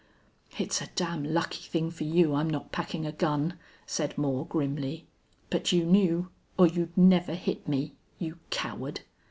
[0.57, 5.05] "It's a damn lucky thing for you I'm not packing a gun," said Moore, grimly.
[5.51, 9.01] "But you knew or you'd never hit me you coward."